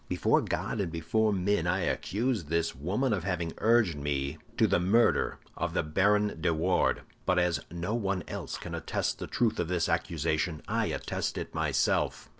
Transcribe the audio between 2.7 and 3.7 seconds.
woman of having